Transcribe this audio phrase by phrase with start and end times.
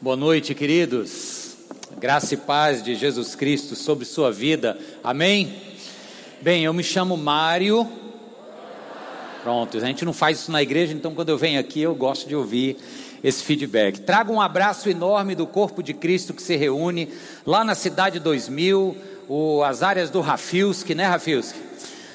[0.00, 1.56] Boa noite, queridos.
[1.98, 4.78] Graça e paz de Jesus Cristo sobre sua vida.
[5.02, 5.54] Amém?
[6.40, 7.86] Bem, eu me chamo Mário.
[9.42, 12.26] Pronto, a gente não faz isso na igreja, então quando eu venho aqui eu gosto
[12.28, 12.78] de ouvir
[13.22, 14.00] esse feedback.
[14.00, 17.08] Trago um abraço enorme do corpo de Cristo que se reúne
[17.44, 18.96] lá na Cidade 2000,
[19.28, 21.58] o, as áreas do Rafilski, né, Rafilski?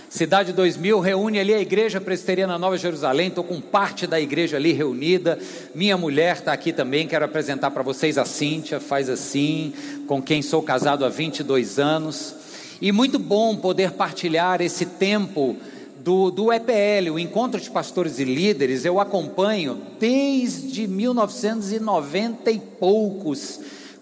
[0.10, 3.28] Cidade 2000 reúne ali a Igreja Presbiteriana Nova Jerusalém.
[3.28, 5.38] Estou com parte da igreja ali reunida.
[5.75, 7.07] Minha mulher está aqui também.
[7.07, 9.71] Quero apresentar para vocês a Cíntia, faz assim,
[10.07, 12.34] com quem sou casado há 22 anos.
[12.82, 15.56] E muito bom poder partilhar esse tempo
[16.00, 18.86] do, do EPL, o Encontro de Pastores e Líderes.
[18.86, 23.60] Eu acompanho desde 1990 e poucos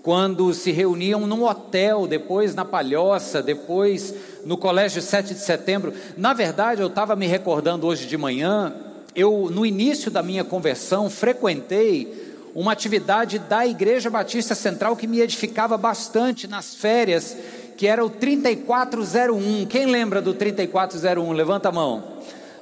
[0.08, 4.16] quando se reuniam num hotel, depois na Palhoça, depois
[4.48, 5.94] no Colégio 7 de Setembro.
[6.16, 8.74] Na verdade, eu estava me recordando hoje de manhã,
[9.14, 15.20] eu, no início da minha conversão, frequentei uma atividade da Igreja Batista Central que me
[15.20, 17.36] edificava bastante nas férias,
[17.76, 19.66] que era o 3401.
[19.66, 21.34] Quem lembra do 3401?
[21.34, 22.04] Levanta a mão.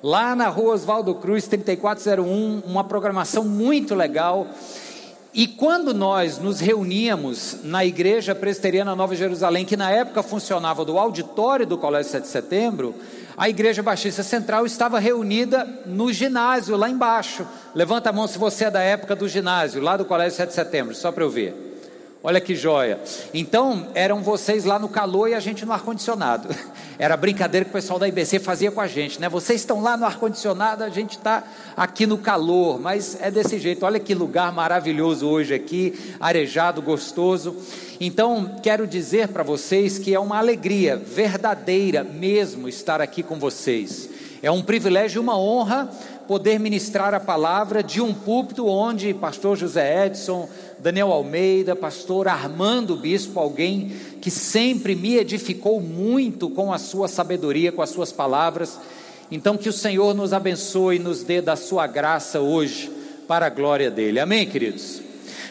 [0.02, 4.48] Lá na rua Oswaldo Cruz, 3401, uma programação muito legal.
[5.38, 10.97] E quando nós nos reuníamos na Igreja Presbiteriana Nova Jerusalém, que na época funcionava do
[10.97, 12.95] auditório do Colégio 7 de Setembro,
[13.36, 17.45] a Igreja Baixista Central estava reunida no ginásio, lá embaixo.
[17.75, 20.56] Levanta a mão se você é da época do ginásio, lá do Colégio 7 de
[20.56, 21.75] Setembro, só para eu ver.
[22.28, 23.00] Olha que joia.
[23.36, 26.50] Então, eram vocês lá no calor e a gente no ar-condicionado.
[26.98, 29.30] Era brincadeira que o pessoal da IBC fazia com a gente, né?
[29.30, 31.44] Vocês estão lá no ar-condicionado, a gente está
[31.78, 33.86] aqui no calor, mas é desse jeito.
[33.86, 37.56] Olha que lugar maravilhoso hoje aqui, arejado, gostoso.
[38.02, 44.09] Então, quero dizer para vocês que é uma alegria verdadeira mesmo estar aqui com vocês.
[44.42, 45.92] É um privilégio e uma honra
[46.28, 52.95] poder ministrar a palavra de um púlpito onde pastor José Edson, Daniel Almeida, pastor Armando
[52.95, 58.78] Bispo, alguém que sempre me edificou muito com a sua sabedoria, com as suas palavras.
[59.31, 62.91] Então, que o Senhor nos abençoe e nos dê da sua graça hoje,
[63.28, 64.19] para a glória dele.
[64.19, 65.02] Amém, queridos?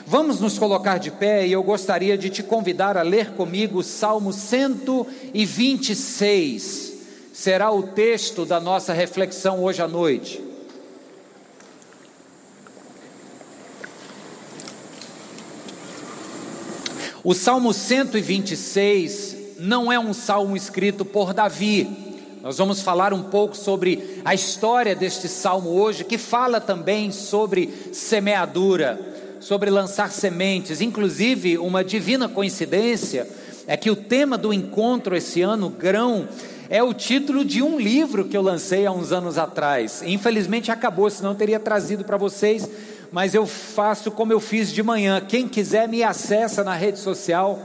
[0.07, 3.83] Vamos nos colocar de pé e eu gostaria de te convidar a ler comigo o
[3.83, 6.93] Salmo 126.
[7.33, 10.44] Será o texto da nossa reflexão hoje à noite.
[17.25, 21.89] O Salmo 126 não é um salmo escrito por Davi.
[22.43, 27.73] Nós vamos falar um pouco sobre a história deste salmo hoje, que fala também sobre
[27.95, 29.01] semeadura,
[29.41, 30.83] sobre lançar sementes.
[30.83, 33.27] Inclusive, uma divina coincidência
[33.67, 36.29] é que o tema do encontro esse ano, grão,
[36.69, 40.03] é o título de um livro que eu lancei há uns anos atrás.
[40.05, 42.69] Infelizmente acabou, senão eu teria trazido para vocês
[43.15, 45.21] mas eu faço como eu fiz de manhã.
[45.21, 47.61] Quem quiser me acessa na rede social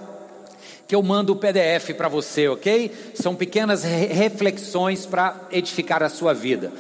[0.87, 2.91] que eu mando o PDF para você, ok?
[3.15, 6.71] São pequenas reflexões para edificar a sua vida.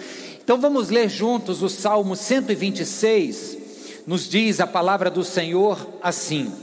[0.43, 3.57] Então vamos ler juntos o Salmo 126.
[4.05, 6.53] Nos diz a palavra do Senhor assim: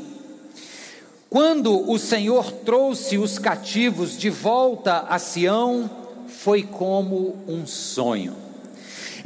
[1.29, 5.91] Quando o Senhor trouxe os cativos de volta a Sião,
[6.29, 8.46] foi como um sonho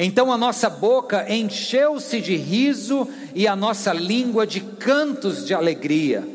[0.03, 6.27] então a nossa boca encheu-se de riso e a nossa língua de cantos de alegria.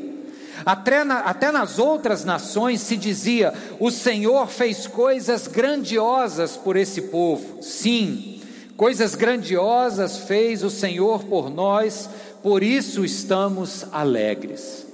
[0.64, 7.04] Até, na, até nas outras nações se dizia: o Senhor fez coisas grandiosas por esse
[7.04, 7.64] povo.
[7.64, 8.40] Sim,
[8.78, 12.08] coisas grandiosas fez o Senhor por nós,
[12.44, 14.86] por isso estamos alegres.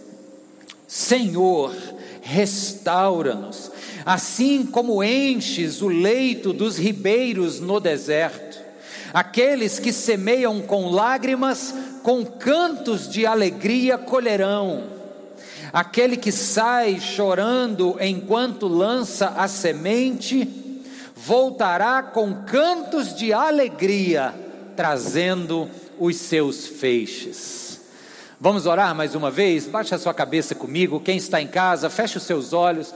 [0.87, 1.75] Senhor,
[2.21, 3.71] restaura-nos,
[4.05, 8.50] assim como enches o leito dos ribeiros no deserto.
[9.13, 11.73] Aqueles que semeiam com lágrimas,
[12.03, 14.83] com cantos de alegria colherão.
[15.73, 20.81] Aquele que sai chorando enquanto lança a semente,
[21.16, 24.33] voltará com cantos de alegria,
[24.75, 27.60] trazendo os seus feixes.
[28.43, 29.67] Vamos orar mais uma vez?
[29.67, 30.99] Baixe a sua cabeça comigo.
[30.99, 32.91] Quem está em casa, feche os seus olhos.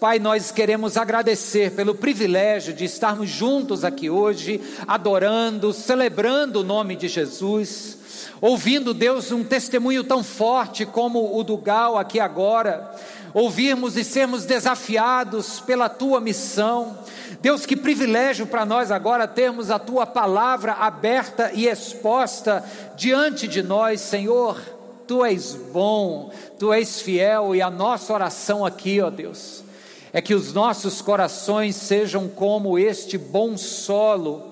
[0.00, 6.96] Pai, nós queremos agradecer pelo privilégio de estarmos juntos aqui hoje, adorando, celebrando o nome
[6.96, 7.96] de Jesus.
[8.40, 12.92] Ouvindo, Deus, um testemunho tão forte como o do Gal aqui agora,
[13.32, 16.98] ouvirmos e sermos desafiados pela tua missão.
[17.40, 22.64] Deus, que privilégio para nós agora termos a tua palavra aberta e exposta
[22.96, 24.76] diante de nós, Senhor
[25.08, 29.64] tu és bom, tu és fiel, e a nossa oração aqui, ó Deus,
[30.12, 34.42] é que os nossos corações sejam como este bom solo,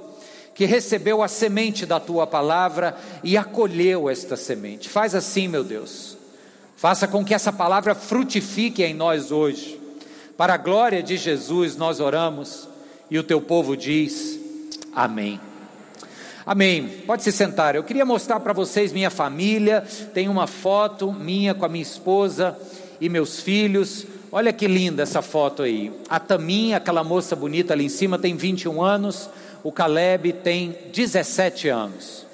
[0.55, 4.89] que recebeu a semente da tua palavra e acolheu esta semente.
[4.89, 6.17] Faz assim, meu Deus.
[6.77, 9.79] Faça com que essa palavra frutifique em nós hoje.
[10.37, 12.67] Para a glória de Jesus nós oramos
[13.11, 14.39] e o teu povo diz:
[14.95, 15.39] Amém.
[16.47, 17.03] Amém.
[17.05, 17.75] Pode se sentar.
[17.75, 19.83] Eu queria mostrar para vocês minha família.
[20.15, 22.57] Tem uma foto minha com a minha esposa
[23.01, 24.07] e meus filhos.
[24.31, 25.93] Olha que linda essa foto aí.
[26.09, 29.29] A Taminha, aquela moça bonita ali em cima, tem 21 anos.
[29.65, 32.25] O Caleb tem 17 anos.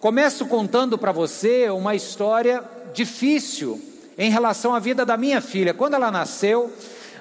[0.00, 3.80] Começo contando para você uma história difícil
[4.18, 5.72] em relação à vida da minha filha.
[5.72, 6.72] Quando ela nasceu,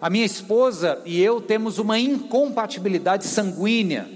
[0.01, 4.09] a minha esposa e eu temos uma incompatibilidade sanguínea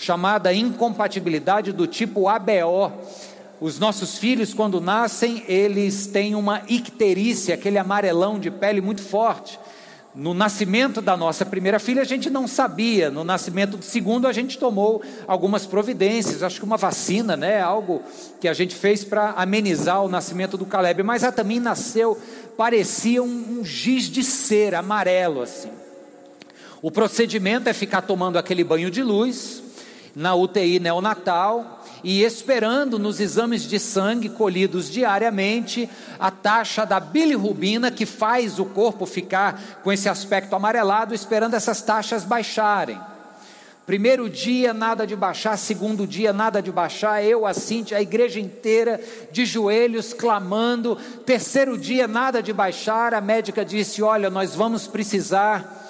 [0.00, 2.92] chamada incompatibilidade do tipo ABO.
[3.60, 9.58] Os nossos filhos, quando nascem, eles têm uma icterícia, aquele amarelão de pele muito forte.
[10.14, 13.10] No nascimento da nossa primeira filha, a gente não sabia.
[13.10, 16.42] No nascimento do segundo, a gente tomou algumas providências.
[16.42, 17.60] Acho que uma vacina, né?
[17.60, 18.02] Algo
[18.40, 21.02] que a gente fez para amenizar o nascimento do Caleb.
[21.02, 22.18] Mas ela também nasceu,
[22.56, 25.70] parecia um, um giz de cera, amarelo assim.
[26.80, 29.67] O procedimento é ficar tomando aquele banho de luz
[30.14, 35.88] na UTI neonatal e esperando nos exames de sangue colhidos diariamente
[36.18, 41.82] a taxa da bilirrubina que faz o corpo ficar com esse aspecto amarelado, esperando essas
[41.82, 43.00] taxas baixarem.
[43.88, 48.38] Primeiro dia, nada de baixar, segundo dia, nada de baixar, eu, a Cintia, a igreja
[48.38, 49.00] inteira
[49.32, 50.96] de joelhos clamando.
[51.24, 55.87] Terceiro dia, nada de baixar, a médica disse: Olha, nós vamos precisar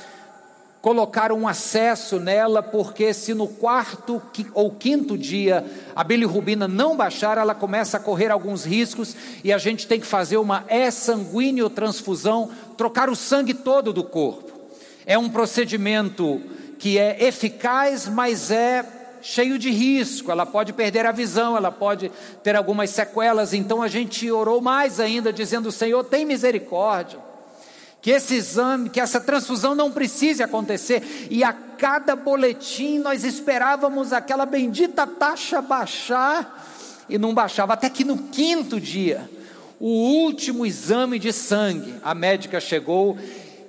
[0.81, 4.23] colocar um acesso nela, porque se no quarto
[4.55, 5.65] ou quinto dia
[5.95, 10.07] a bilirrubina não baixar, ela começa a correr alguns riscos e a gente tem que
[10.07, 14.53] fazer uma e-sanguíneo transfusão, trocar o sangue todo do corpo.
[15.05, 16.41] É um procedimento
[16.79, 18.85] que é eficaz, mas é
[19.21, 23.89] cheio de risco, ela pode perder a visão, ela pode ter algumas sequelas, então a
[23.89, 27.28] gente orou mais ainda, dizendo: Senhor, tem misericórdia
[28.01, 34.13] que esse exame, que essa transfusão não precise acontecer, e a cada boletim nós esperávamos
[34.13, 36.67] aquela bendita taxa baixar,
[37.09, 39.29] e não baixava, até que no quinto dia,
[39.81, 43.17] o último exame de sangue, a médica chegou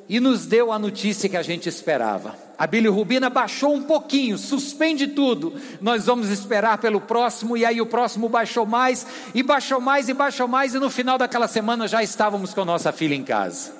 [0.07, 2.35] e nos deu a notícia que a gente esperava.
[2.57, 5.53] A bilirrubina baixou um pouquinho, suspende tudo.
[5.79, 10.13] Nós vamos esperar pelo próximo, e aí o próximo baixou mais, e baixou mais, e
[10.13, 13.78] baixou mais, e no final daquela semana já estávamos com nossa filha em casa.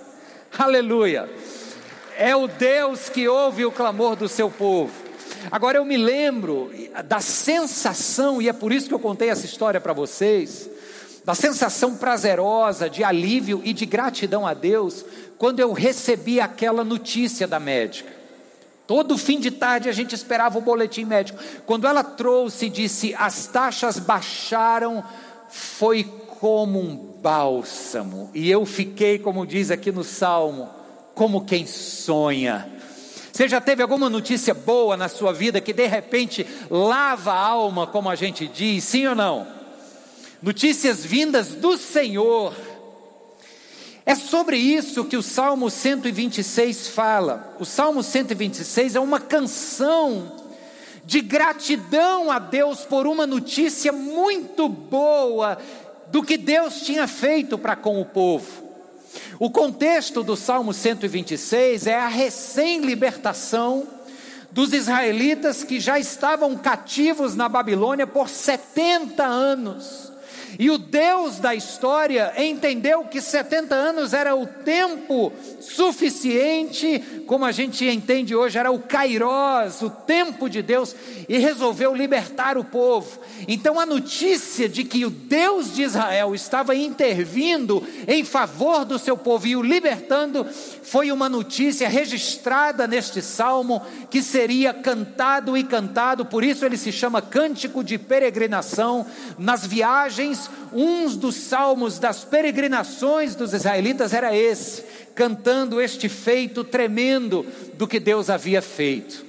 [0.57, 1.29] Aleluia.
[2.17, 4.91] É o Deus que ouve o clamor do seu povo.
[5.51, 6.71] Agora eu me lembro
[7.05, 10.69] da sensação, e é por isso que eu contei essa história para vocês,
[11.23, 15.05] da sensação prazerosa de alívio e de gratidão a Deus,
[15.37, 18.11] quando eu recebi aquela notícia da médica.
[18.85, 21.39] Todo fim de tarde a gente esperava o boletim médico.
[21.65, 25.03] Quando ela trouxe e disse: as taxas baixaram,
[25.47, 26.03] foi
[26.39, 30.69] como um bálsamo, e eu fiquei, como diz aqui no Salmo,
[31.13, 32.71] como quem sonha.
[33.31, 37.85] Você já teve alguma notícia boa na sua vida que de repente lava a alma,
[37.87, 39.45] como a gente diz, sim ou não?
[40.41, 42.55] Notícias vindas do Senhor.
[44.05, 47.55] É sobre isso que o Salmo 126 fala.
[47.59, 50.31] O Salmo 126 é uma canção
[51.03, 55.57] de gratidão a Deus por uma notícia muito boa
[56.11, 58.69] do que Deus tinha feito para com o povo.
[59.39, 63.87] O contexto do Salmo 126 é a recém-libertação
[64.51, 70.11] dos israelitas que já estavam cativos na Babilônia por 70 anos.
[70.57, 77.51] E o Deus da história entendeu que 70 anos era o tempo suficiente, como a
[77.51, 80.95] gente entende hoje, era o kairós, o tempo de Deus,
[81.27, 83.19] e resolveu libertar o povo.
[83.47, 89.17] Então a notícia de que o Deus de Israel estava intervindo em favor do seu
[89.17, 90.45] povo e o libertando,
[90.83, 96.91] foi uma notícia registrada neste salmo que seria cantado e cantado, por isso ele se
[96.91, 99.05] chama Cântico de Peregrinação,
[99.37, 100.38] nas viagens,
[100.71, 104.83] um dos salmos das peregrinações dos israelitas era esse,
[105.15, 107.43] cantando este feito tremendo
[107.73, 109.25] do que Deus havia feito.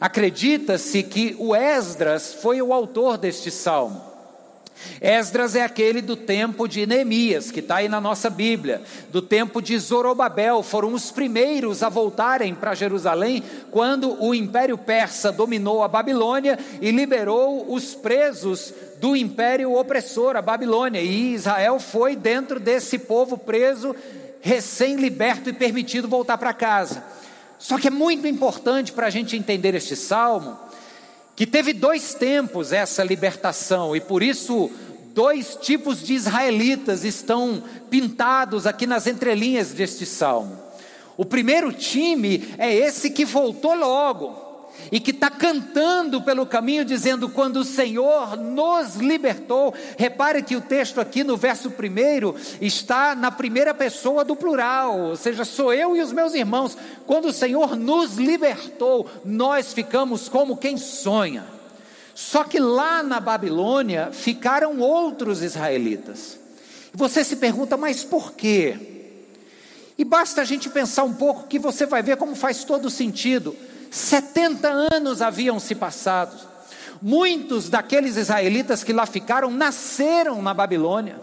[0.00, 4.07] Acredita-se que o Esdras foi o autor deste salmo.
[5.00, 9.60] Esdras é aquele do tempo de Neemias, que está aí na nossa Bíblia, do tempo
[9.62, 15.88] de Zorobabel, foram os primeiros a voltarem para Jerusalém quando o Império Persa dominou a
[15.88, 22.98] Babilônia e liberou os presos do império opressor, a Babilônia, e Israel foi dentro desse
[22.98, 23.94] povo preso,
[24.40, 27.04] recém-liberto e permitido voltar para casa.
[27.58, 30.56] Só que é muito importante para a gente entender este salmo
[31.38, 34.68] que teve dois tempos essa libertação, e por isso
[35.14, 40.58] dois tipos de israelitas estão pintados aqui nas entrelinhas deste salmo.
[41.16, 44.47] O primeiro time é esse que voltou logo
[44.90, 49.74] e que está cantando pelo caminho, dizendo: Quando o Senhor nos libertou.
[49.96, 55.16] Repare que o texto aqui no verso primeiro está na primeira pessoa do plural, ou
[55.16, 56.76] seja, sou eu e os meus irmãos.
[57.06, 61.44] Quando o Senhor nos libertou, nós ficamos como quem sonha.
[62.14, 66.38] Só que lá na Babilônia ficaram outros israelitas.
[66.92, 68.98] Você se pergunta, mas por quê?
[69.96, 73.54] E basta a gente pensar um pouco que você vai ver como faz todo sentido.
[73.90, 76.36] 70 anos haviam se passado.
[77.00, 81.16] Muitos daqueles israelitas que lá ficaram nasceram na Babilônia.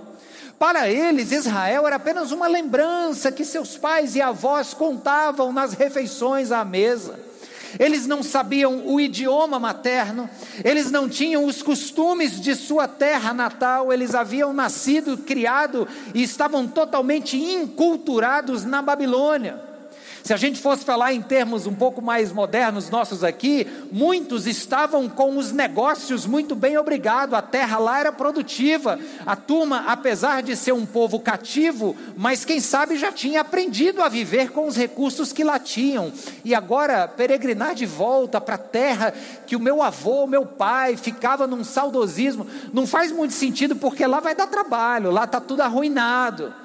[0.57, 6.51] Para eles, Israel era apenas uma lembrança que seus pais e avós contavam nas refeições
[6.51, 7.19] à mesa.
[7.77, 10.29] Eles não sabiam o idioma materno,
[10.63, 16.67] eles não tinham os costumes de sua terra natal, eles haviam nascido, criado e estavam
[16.67, 19.75] totalmente inculturados na Babilônia.
[20.25, 25.08] Se a gente fosse falar em termos um pouco mais modernos nossos aqui, muitos estavam
[25.08, 28.98] com os negócios muito bem obrigado, a terra lá era produtiva.
[29.24, 34.10] A turma, apesar de ser um povo cativo, mas quem sabe já tinha aprendido a
[34.10, 36.12] viver com os recursos que lá tinham.
[36.44, 39.13] E agora peregrinar de volta para a terra
[39.46, 44.20] que o meu avô, meu pai ficava num saudosismo, não faz muito sentido porque lá
[44.20, 46.64] vai dar trabalho, lá está tudo arruinado.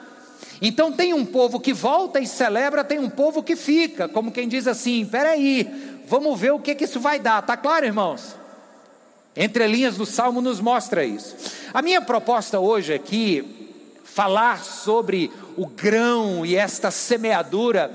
[0.61, 4.47] Então tem um povo que volta e celebra, tem um povo que fica, como quem
[4.47, 5.67] diz assim: peraí,
[6.07, 8.37] vamos ver o que, que isso vai dar, tá claro, irmãos?
[9.35, 11.37] Entre linhas do salmo nos mostra isso.
[11.73, 13.71] A minha proposta hoje aqui,
[14.05, 17.91] falar sobre o grão e esta semeadura,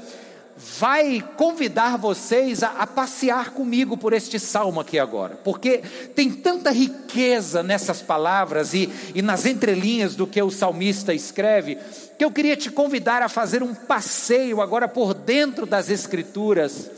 [0.58, 5.80] vai convidar vocês a, a, passear comigo por este salmo aqui agora, porque
[6.16, 11.78] tem tanta riqueza nessas palavras e, e nas entrelinhas do que o salmista escreve,
[12.18, 16.90] que eu queria te convidar a fazer um passeio agora por dentro das Escrituras.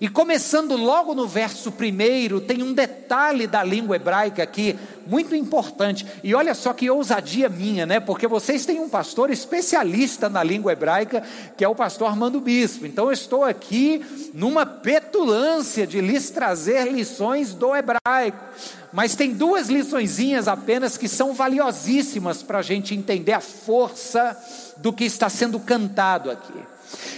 [0.00, 6.06] E começando logo no verso primeiro, tem um detalhe da língua hebraica aqui, muito importante.
[6.24, 8.00] E olha só que ousadia minha, né?
[8.00, 11.22] Porque vocês têm um pastor especialista na língua hebraica,
[11.54, 12.86] que é o pastor Armando Bispo.
[12.86, 14.02] Então eu estou aqui
[14.32, 18.42] numa petulância de lhes trazer lições do hebraico.
[18.90, 24.34] Mas tem duas liçõezinhas apenas que são valiosíssimas para a gente entender a força
[24.78, 26.58] do que está sendo cantado aqui.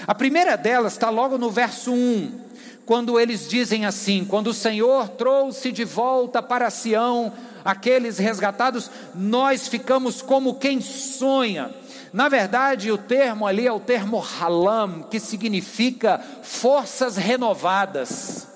[0.05, 2.51] A primeira delas está logo no verso 1
[2.85, 7.33] quando eles dizem assim: quando o Senhor trouxe de volta para Sião
[7.65, 11.71] aqueles resgatados, nós ficamos como quem sonha.
[12.13, 18.49] Na verdade, o termo ali é o termo halam, que significa forças renovadas.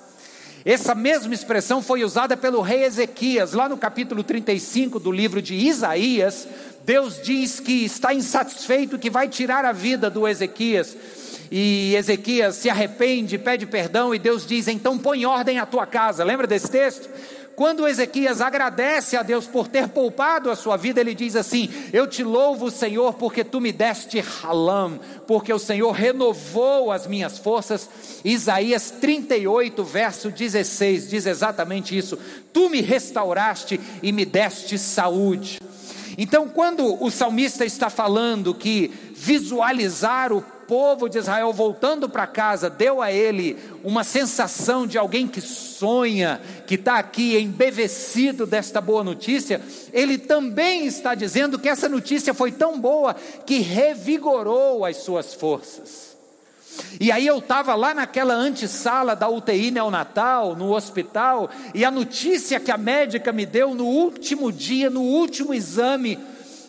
[0.63, 5.55] Essa mesma expressão foi usada pelo rei Ezequias, lá no capítulo 35 do livro de
[5.55, 6.47] Isaías.
[6.83, 10.95] Deus diz que está insatisfeito, que vai tirar a vida do Ezequias
[11.51, 16.23] e Ezequias se arrepende, pede perdão, e Deus diz: então põe ordem à tua casa.
[16.23, 17.09] Lembra desse texto?
[17.57, 22.05] Quando Ezequias agradece a Deus por ter poupado a sua vida, ele diz assim: Eu
[22.05, 27.89] te louvo, Senhor, porque tu me deste halam, porque o Senhor renovou as minhas forças.
[28.23, 32.15] Isaías 38, verso 16, diz exatamente isso:
[32.53, 35.59] Tu me restauraste e me deste saúde.
[36.15, 42.69] Então, quando o salmista está falando que visualizar o povo de Israel voltando para casa
[42.69, 49.03] deu a ele uma sensação de alguém que sonha, que está aqui embevecido desta boa
[49.03, 49.61] notícia,
[49.93, 56.17] ele também está dizendo que essa notícia foi tão boa que revigorou as suas forças.
[56.99, 62.59] E aí eu estava lá naquela antessala da UTI neonatal, no hospital, e a notícia
[62.59, 66.19] que a médica me deu no último dia, no último exame,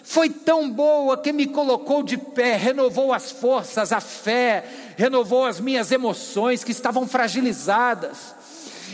[0.09, 4.65] foi tão boa que me colocou de pé, renovou as forças, a fé,
[4.97, 8.35] renovou as minhas emoções que estavam fragilizadas.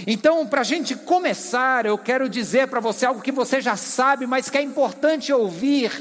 [0.09, 4.27] Então, para a gente começar, eu quero dizer para você algo que você já sabe,
[4.27, 5.93] mas que é importante ouvir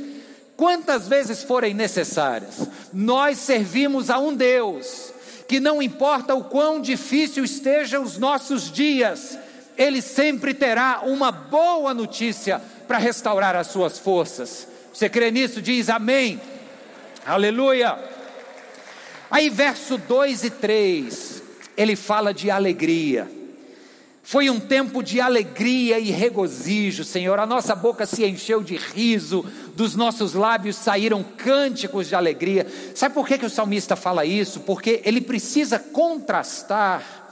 [0.57, 2.67] quantas vezes forem necessárias.
[2.91, 5.13] Nós servimos a um Deus
[5.47, 9.37] que não importa o quão difícil estejam os nossos dias,
[9.77, 14.72] Ele sempre terá uma boa notícia para restaurar as suas forças.
[14.93, 15.59] Você crê nisso?
[15.59, 16.39] Diz amém.
[17.25, 17.97] Aleluia.
[19.31, 21.41] Aí, verso 2 e 3,
[21.75, 23.27] ele fala de alegria.
[24.21, 27.39] Foi um tempo de alegria e regozijo, Senhor.
[27.39, 29.43] A nossa boca se encheu de riso,
[29.75, 32.67] dos nossos lábios saíram cânticos de alegria.
[32.93, 34.59] Sabe por que, que o salmista fala isso?
[34.59, 37.22] Porque ele precisa contrastar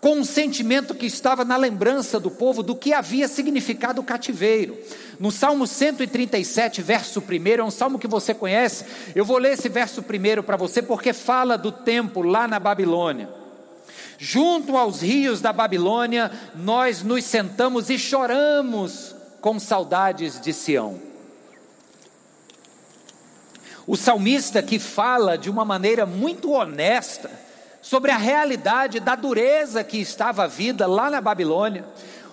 [0.00, 4.78] com um sentimento que estava na lembrança do povo do que havia significado o cativeiro.
[5.18, 8.84] No Salmo 137, verso 1, é um salmo que você conhece.
[9.14, 13.28] Eu vou ler esse verso primeiro para você porque fala do tempo lá na Babilônia.
[14.18, 21.00] Junto aos rios da Babilônia, nós nos sentamos e choramos com saudades de Sião.
[23.86, 27.45] O salmista que fala de uma maneira muito honesta
[27.88, 31.84] sobre a realidade da dureza que estava a vida lá na Babilônia.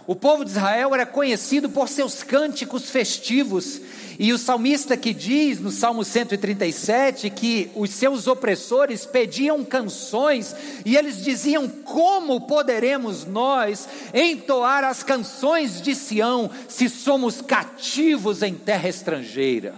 [0.07, 3.79] O povo de Israel era conhecido por seus cânticos festivos,
[4.17, 10.97] e o salmista que diz no Salmo 137 que os seus opressores pediam canções e
[10.97, 18.89] eles diziam: Como poderemos nós entoar as canções de Sião se somos cativos em terra
[18.89, 19.75] estrangeira?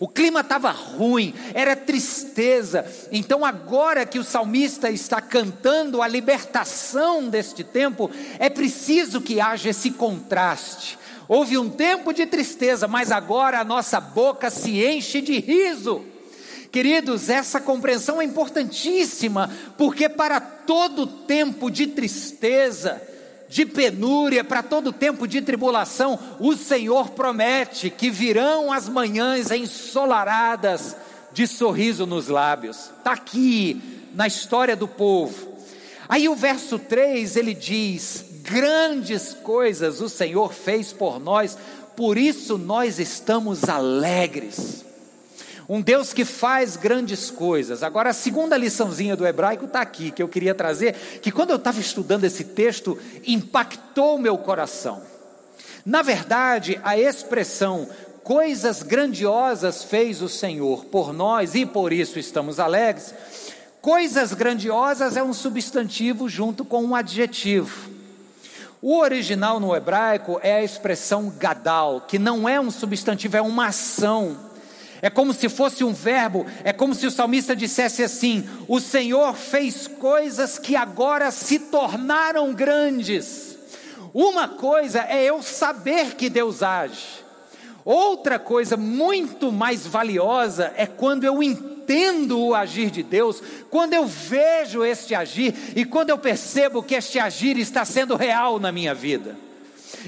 [0.00, 2.84] O clima estava ruim, era tristeza.
[3.12, 9.70] Então, agora que o salmista está cantando a libertação deste tempo, é preciso que haja
[9.70, 10.98] esse contraste.
[11.28, 16.04] Houve um tempo de tristeza, mas agora a nossa boca se enche de riso.
[16.70, 19.48] Queridos, essa compreensão é importantíssima,
[19.78, 23.00] porque para todo tempo de tristeza,
[23.54, 30.96] de penúria, para todo tempo de tribulação, o Senhor promete que virão as manhãs ensolaradas
[31.32, 32.90] de sorriso nos lábios.
[32.98, 33.80] Está aqui
[34.12, 35.54] na história do povo.
[36.08, 41.56] Aí o verso 3 ele diz: Grandes coisas o Senhor fez por nós,
[41.94, 44.83] por isso nós estamos alegres.
[45.68, 47.82] Um Deus que faz grandes coisas.
[47.82, 51.56] Agora, a segunda liçãozinha do hebraico está aqui, que eu queria trazer, que quando eu
[51.56, 55.02] estava estudando esse texto, impactou meu coração.
[55.86, 57.88] Na verdade, a expressão
[58.22, 63.14] coisas grandiosas fez o Senhor por nós e por isso estamos alegres.
[63.80, 67.90] Coisas grandiosas é um substantivo junto com um adjetivo.
[68.80, 73.68] O original no hebraico é a expressão gadal, que não é um substantivo, é uma
[73.68, 74.38] ação
[75.04, 79.34] é como se fosse um verbo, é como se o salmista dissesse assim: O Senhor
[79.34, 83.58] fez coisas que agora se tornaram grandes.
[84.14, 87.22] Uma coisa é eu saber que Deus age,
[87.84, 94.06] outra coisa muito mais valiosa é quando eu entendo o agir de Deus, quando eu
[94.06, 98.94] vejo este agir e quando eu percebo que este agir está sendo real na minha
[98.94, 99.36] vida.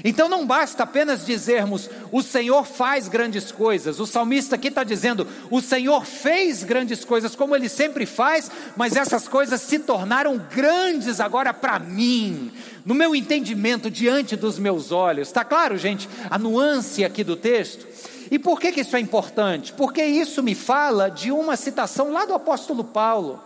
[0.03, 3.99] Então não basta apenas dizermos, o Senhor faz grandes coisas.
[3.99, 8.95] O salmista aqui está dizendo, o Senhor fez grandes coisas, como ele sempre faz, mas
[8.95, 12.51] essas coisas se tornaram grandes agora para mim,
[12.85, 15.27] no meu entendimento, diante dos meus olhos.
[15.27, 17.87] Está claro, gente, a nuance aqui do texto?
[18.29, 19.73] E por que, que isso é importante?
[19.73, 23.41] Porque isso me fala de uma citação lá do apóstolo Paulo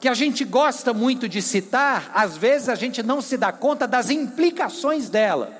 [0.00, 3.86] que a gente gosta muito de citar, às vezes a gente não se dá conta
[3.86, 5.59] das implicações dela.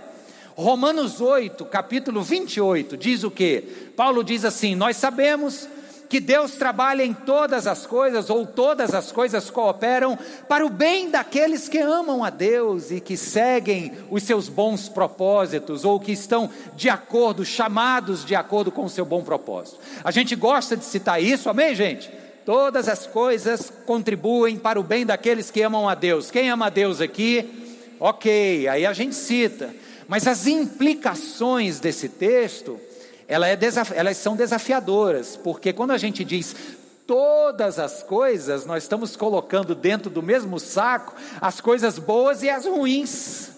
[0.60, 3.62] Romanos 8, capítulo 28, diz o que?
[3.96, 5.66] Paulo diz assim: Nós sabemos
[6.06, 11.08] que Deus trabalha em todas as coisas, ou todas as coisas cooperam para o bem
[11.08, 16.50] daqueles que amam a Deus e que seguem os seus bons propósitos, ou que estão
[16.76, 19.78] de acordo, chamados de acordo com o seu bom propósito.
[20.04, 22.10] A gente gosta de citar isso, amém, gente?
[22.44, 26.30] Todas as coisas contribuem para o bem daqueles que amam a Deus.
[26.30, 27.48] Quem ama a Deus aqui?
[27.98, 29.74] Ok, aí a gente cita.
[30.10, 32.80] Mas as implicações desse texto,
[33.28, 33.56] ela é
[33.94, 36.56] elas são desafiadoras, porque quando a gente diz
[37.06, 42.66] todas as coisas, nós estamos colocando dentro do mesmo saco as coisas boas e as
[42.66, 43.50] ruins.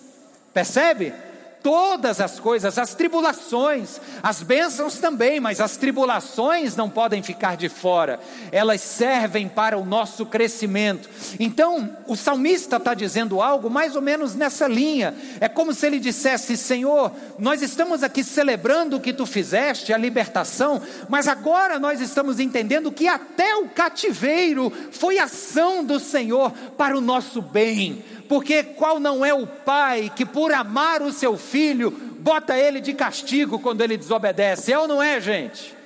[0.52, 1.14] Percebe?
[1.62, 7.68] Todas as coisas, as tribulações, as bênçãos também, mas as tribulações não podem ficar de
[7.68, 8.20] fora,
[8.51, 11.09] elas servem para o nosso crescimento.
[11.38, 15.98] Então, o salmista está dizendo algo mais ou menos nessa linha, é como se ele
[15.98, 22.01] dissesse: Senhor, nós estamos aqui celebrando o que tu fizeste, a libertação, mas agora nós
[22.01, 28.62] estamos entendendo que até o cativeiro foi ação do Senhor para o nosso bem porque
[28.62, 33.58] qual não é o pai que, por amar o seu filho, bota ele de castigo
[33.58, 34.72] quando ele desobedece?
[34.72, 35.76] É ou não é, gente?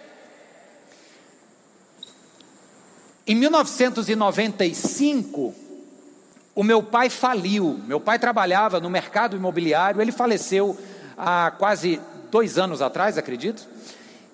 [3.27, 5.53] Em 1995,
[6.55, 7.81] o meu pai faliu.
[7.85, 10.79] Meu pai trabalhava no mercado imobiliário, ele faleceu
[11.19, 13.67] há quase dois anos atrás, acredito.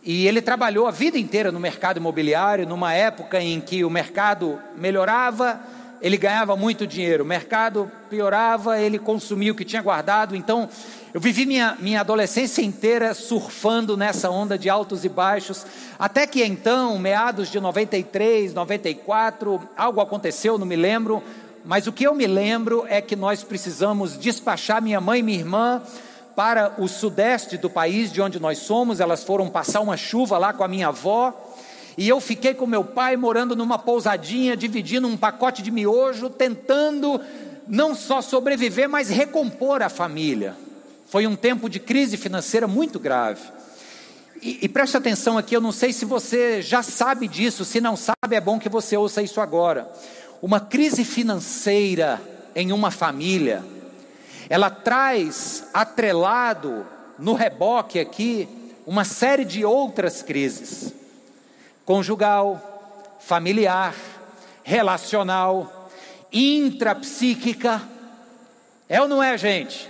[0.02, 4.60] E ele trabalhou a vida inteira no mercado imobiliário, numa época em que o mercado
[4.76, 5.58] melhorava
[6.02, 10.34] ele ganhava muito dinheiro, o mercado piorava, ele consumia o que tinha guardado.
[10.34, 10.68] Então,
[11.14, 15.64] eu vivi minha, minha adolescência inteira surfando nessa onda de altos e baixos,
[15.96, 21.22] até que então, meados de 93, 94, algo aconteceu, não me lembro.
[21.64, 25.38] mas o que eu me lembro é que nós precisamos despachar minha mãe e minha
[25.38, 25.80] irmã
[26.34, 28.98] para o sudeste do país de onde nós somos.
[28.98, 31.32] Elas foram passar uma chuva lá com a minha avó.
[31.96, 37.20] E eu fiquei com meu pai morando numa pousadinha, dividindo um pacote de miojo, tentando
[37.68, 40.56] não só sobreviver, mas recompor a família.
[41.06, 43.42] Foi um tempo de crise financeira muito grave.
[44.40, 47.96] E, e preste atenção aqui, eu não sei se você já sabe disso, se não
[47.96, 49.90] sabe, é bom que você ouça isso agora.
[50.40, 52.20] Uma crise financeira
[52.54, 53.62] em uma família,
[54.48, 56.86] ela traz atrelado
[57.18, 58.48] no reboque aqui
[58.86, 60.92] uma série de outras crises:
[61.84, 63.94] conjugal, familiar,
[64.62, 65.90] relacional,
[66.32, 67.82] intrapsíquica.
[68.88, 69.88] É ou não é, gente?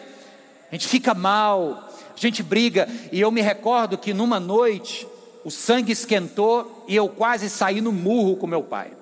[0.70, 5.07] A gente fica mal, a gente briga, e eu me recordo que numa noite
[5.44, 8.92] o sangue esquentou e eu quase saí no murro com meu pai.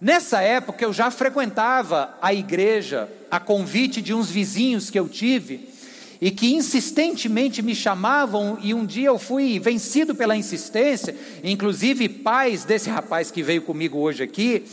[0.00, 5.67] Nessa época eu já frequentava a igreja a convite de uns vizinhos que eu tive
[6.20, 12.64] e que insistentemente me chamavam, e um dia eu fui vencido pela insistência, inclusive pais
[12.64, 14.64] desse rapaz que veio comigo hoje aqui,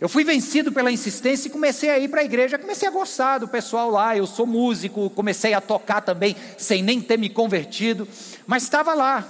[0.00, 3.38] eu fui vencido pela insistência e comecei a ir para a igreja, comecei a gostar
[3.38, 4.16] do pessoal lá.
[4.16, 8.08] Eu sou músico, comecei a tocar também, sem nem ter me convertido,
[8.44, 9.24] mas estava lá.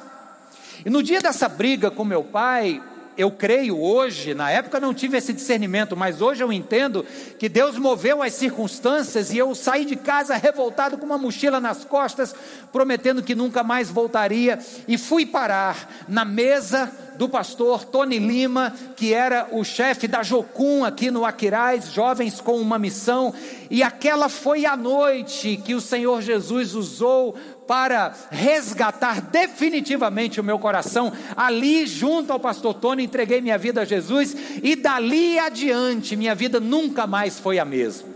[0.83, 2.83] E no dia dessa briga com meu pai,
[3.17, 7.05] eu creio hoje, na época não tive esse discernimento, mas hoje eu entendo
[7.39, 11.85] que Deus moveu as circunstâncias e eu saí de casa revoltado com uma mochila nas
[11.85, 12.35] costas,
[12.73, 19.13] prometendo que nunca mais voltaria, e fui parar na mesa do pastor Tony Lima, que
[19.13, 23.35] era o chefe da Jocum aqui no Aquiraz, jovens com uma missão,
[23.71, 30.59] e aquela foi a noite que o Senhor Jesus usou para resgatar definitivamente o meu
[30.59, 31.13] coração.
[31.37, 36.61] Ali, junto ao pastor Tony, entreguei minha vida a Jesus e dali adiante minha vida
[36.61, 38.09] nunca mais foi a mesma.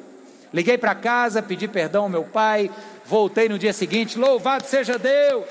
[0.52, 2.70] Liguei para casa, pedi perdão ao meu pai,
[3.04, 5.44] voltei no dia seguinte, louvado seja Deus.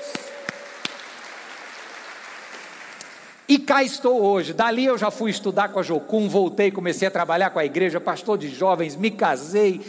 [3.48, 4.52] E cá estou hoje.
[4.52, 8.00] Dali eu já fui estudar com a Jocum, voltei, comecei a trabalhar com a igreja,
[8.00, 9.80] pastor de jovens, me casei,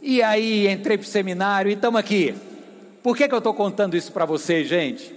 [0.00, 2.34] e aí entrei para o seminário e estamos aqui.
[3.02, 5.12] Por que, que eu estou contando isso para vocês, gente?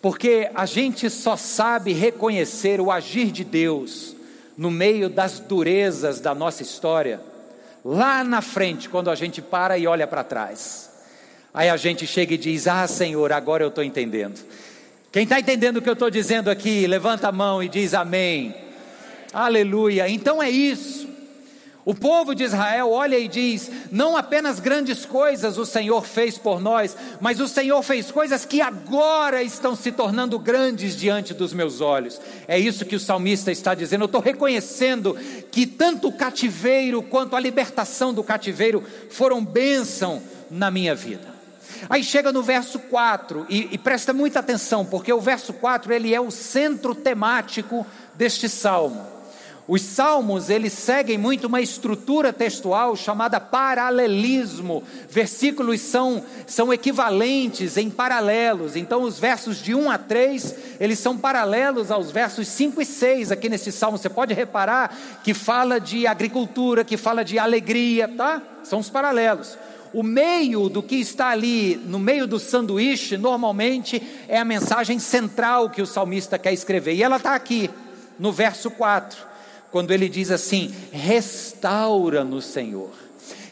[0.00, 4.16] Porque a gente só sabe reconhecer o agir de Deus
[4.56, 7.20] no meio das durezas da nossa história,
[7.84, 10.90] lá na frente, quando a gente para e olha para trás.
[11.52, 14.40] Aí a gente chega e diz: Ah, Senhor, agora eu estou entendendo.
[15.12, 18.54] Quem está entendendo o que eu estou dizendo aqui, levanta a mão e diz amém.
[19.32, 20.08] Aleluia.
[20.08, 21.08] Então é isso.
[21.84, 26.58] O povo de Israel olha e diz: não apenas grandes coisas o Senhor fez por
[26.58, 31.82] nós, mas o Senhor fez coisas que agora estão se tornando grandes diante dos meus
[31.82, 32.18] olhos.
[32.48, 34.02] É isso que o salmista está dizendo.
[34.02, 35.14] Eu estou reconhecendo
[35.50, 41.34] que tanto o cativeiro quanto a libertação do cativeiro foram bênção na minha vida.
[41.90, 46.14] Aí chega no verso 4 e, e presta muita atenção, porque o verso 4 ele
[46.14, 49.13] é o centro temático deste salmo.
[49.66, 54.84] Os salmos, eles seguem muito uma estrutura textual chamada paralelismo.
[55.08, 58.76] Versículos são, são equivalentes em paralelos.
[58.76, 63.32] Então, os versos de 1 a 3, eles são paralelos aos versos 5 e 6
[63.32, 63.96] aqui nesse salmo.
[63.96, 68.42] Você pode reparar que fala de agricultura, que fala de alegria, tá?
[68.62, 69.56] São os paralelos.
[69.94, 75.70] O meio do que está ali, no meio do sanduíche, normalmente é a mensagem central
[75.70, 76.96] que o salmista quer escrever.
[76.96, 77.70] E ela está aqui,
[78.18, 79.32] no verso 4
[79.74, 82.90] quando ele diz assim: restaura-nos, Senhor.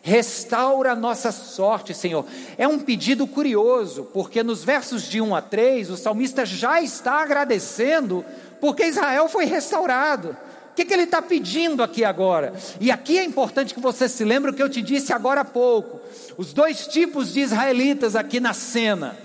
[0.02, 2.24] Restaura a nossa sorte, Senhor.
[2.56, 7.20] É um pedido curioso, porque nos versos de 1 a 3, o salmista já está
[7.20, 8.24] agradecendo
[8.60, 10.36] porque Israel foi restaurado.
[10.70, 12.54] O que, que ele está pedindo aqui agora?
[12.80, 15.44] E aqui é importante que você se lembre o que eu te disse agora há
[15.44, 15.98] pouco:
[16.36, 19.18] os dois tipos de israelitas aqui na cena.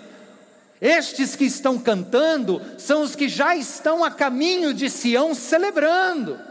[0.82, 6.47] Estes que estão cantando são os que já estão a caminho de Sião celebrando.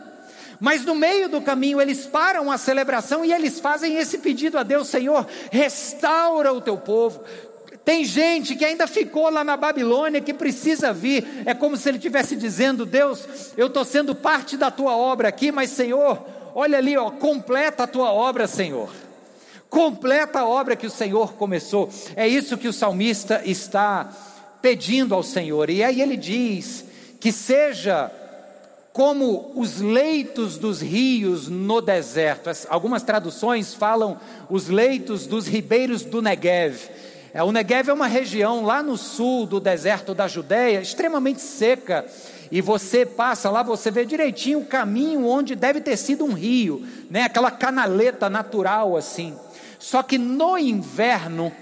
[0.60, 4.62] Mas no meio do caminho eles param a celebração e eles fazem esse pedido a
[4.62, 7.22] Deus: Senhor, restaura o teu povo.
[7.84, 11.24] Tem gente que ainda ficou lá na Babilônia que precisa vir.
[11.46, 15.52] É como se ele estivesse dizendo: Deus, eu estou sendo parte da tua obra aqui,
[15.52, 18.90] mas Senhor, olha ali, ó, completa a tua obra, Senhor.
[19.70, 21.88] Completa a obra que o Senhor começou.
[22.16, 24.10] É isso que o salmista está
[24.62, 25.70] pedindo ao Senhor.
[25.70, 26.84] E aí ele diz:
[27.20, 28.10] que seja
[28.96, 32.48] como os leitos dos rios no deserto.
[32.70, 36.78] Algumas traduções falam os leitos dos ribeiros do Negev.
[37.34, 42.06] É, o Negev é uma região lá no sul do deserto da Judéia, extremamente seca.
[42.50, 46.82] E você passa lá, você vê direitinho o caminho onde deve ter sido um rio,
[47.10, 47.24] né?
[47.24, 49.36] aquela canaleta natural assim.
[49.78, 51.52] Só que no inverno,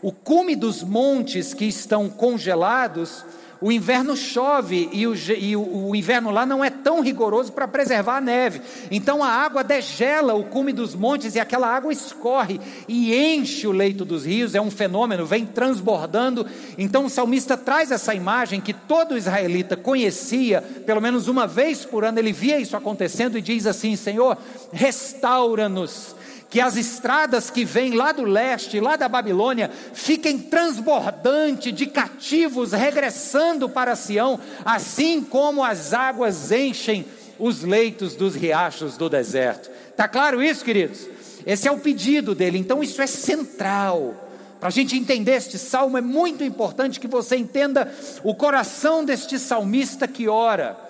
[0.00, 3.24] o cume dos montes que estão congelados
[3.60, 8.18] o inverno chove e, o, e o, inverno lá não é tão rigoroso para preservar
[8.18, 8.60] a neve.
[8.90, 13.72] Então a água degela o cume dos montes e aquela água escorre e enche o
[13.72, 14.54] leito dos rios.
[14.54, 16.46] É um fenômeno, vem transbordando.
[16.76, 22.04] Então o salmista traz essa imagem que todo israelita conhecia, pelo menos uma vez por
[22.04, 24.36] ano ele via isso acontecendo e diz assim: Senhor,
[24.72, 26.14] restaura-nos
[26.48, 32.72] que as estradas que vêm lá do leste, lá da Babilônia, fiquem transbordante de cativos
[32.72, 37.04] regressando para Sião, assim como as águas enchem
[37.38, 39.70] os leitos dos riachos do deserto.
[39.96, 41.08] Tá claro isso, queridos?
[41.44, 42.58] Esse é o pedido dele.
[42.58, 44.14] Então isso é central.
[44.58, 47.92] Para a gente entender este salmo, é muito importante que você entenda
[48.24, 50.85] o coração deste salmista que ora.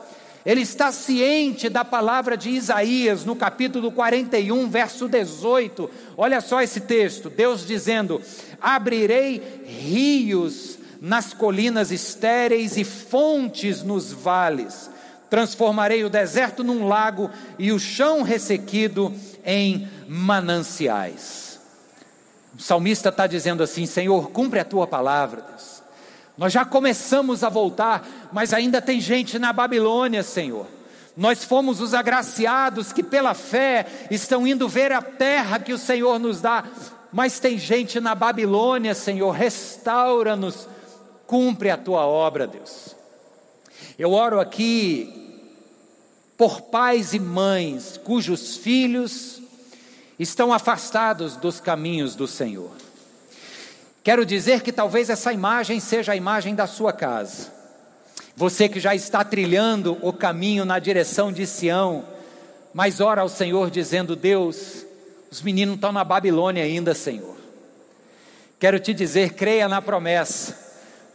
[0.46, 5.90] Ele está ciente da palavra de Isaías no capítulo 41, verso 18.
[6.16, 8.22] Olha só esse texto: Deus dizendo:
[8.60, 14.88] Abrirei rios nas colinas estéreis e fontes nos vales.
[15.28, 17.28] Transformarei o deserto num lago
[17.58, 19.12] e o chão ressequido
[19.44, 21.58] em mananciais.
[22.56, 25.75] O salmista está dizendo assim: Senhor, cumpre a tua palavra, Deus.
[26.36, 30.66] Nós já começamos a voltar, mas ainda tem gente na Babilônia, Senhor.
[31.16, 36.18] Nós fomos os agraciados que pela fé estão indo ver a terra que o Senhor
[36.18, 36.64] nos dá,
[37.10, 39.30] mas tem gente na Babilônia, Senhor.
[39.30, 40.68] Restaura-nos,
[41.26, 42.94] cumpre a tua obra, Deus.
[43.98, 45.40] Eu oro aqui
[46.36, 49.40] por pais e mães cujos filhos
[50.18, 52.85] estão afastados dos caminhos do Senhor.
[54.06, 57.52] Quero dizer que talvez essa imagem seja a imagem da sua casa.
[58.36, 62.04] Você que já está trilhando o caminho na direção de Sião,
[62.72, 64.86] mas ora ao Senhor dizendo: Deus,
[65.28, 67.36] os meninos estão na Babilônia ainda, Senhor.
[68.60, 70.56] Quero te dizer, creia na promessa,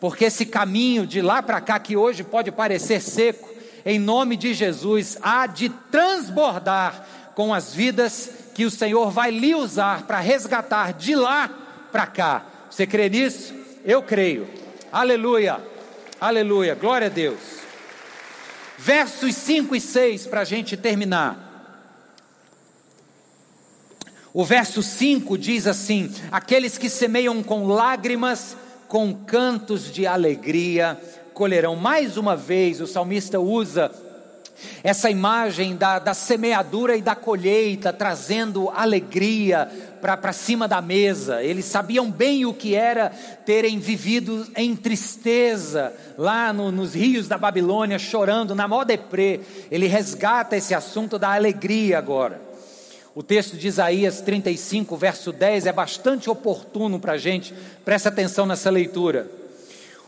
[0.02, 3.48] porque esse caminho de lá para cá, que hoje pode parecer seco,
[3.86, 9.56] em nome de Jesus, há de transbordar com as vidas que o Senhor vai lhe
[9.56, 11.50] usar para resgatar de lá
[11.90, 13.54] para cá você crê nisso?
[13.84, 14.48] Eu creio.
[14.90, 15.60] Aleluia.
[16.22, 16.74] Aleluia.
[16.74, 17.38] Glória a Deus.
[18.78, 21.50] Versos 5 e 6 para a gente terminar.
[24.34, 28.56] O verso 5 diz assim: Aqueles que semeiam com lágrimas,
[28.88, 30.98] com cantos de alegria,
[31.34, 31.76] colherão.
[31.76, 33.92] Mais uma vez, o salmista usa
[34.82, 39.70] essa imagem da, da semeadura e da colheita, trazendo alegria
[40.02, 41.44] para cima da mesa.
[41.44, 43.10] Eles sabiam bem o que era
[43.46, 49.40] terem vivido em tristeza, lá no, nos rios da Babilônia, chorando, na mó deprê.
[49.70, 52.42] Ele resgata esse assunto da alegria agora.
[53.14, 57.54] O texto de Isaías 35, verso 10, é bastante oportuno para a gente,
[57.86, 59.30] presta atenção nessa leitura.